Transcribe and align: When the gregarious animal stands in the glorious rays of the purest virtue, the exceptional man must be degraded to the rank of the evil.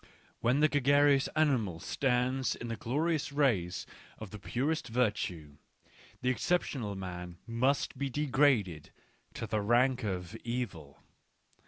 When 0.39 0.61
the 0.61 0.67
gregarious 0.67 1.27
animal 1.35 1.79
stands 1.79 2.55
in 2.55 2.69
the 2.69 2.75
glorious 2.75 3.31
rays 3.31 3.85
of 4.17 4.31
the 4.31 4.39
purest 4.39 4.87
virtue, 4.87 5.57
the 6.23 6.31
exceptional 6.31 6.95
man 6.95 7.37
must 7.45 7.95
be 7.99 8.09
degraded 8.09 8.89
to 9.35 9.45
the 9.45 9.61
rank 9.61 10.01
of 10.01 10.31
the 10.31 10.41
evil. 10.43 11.03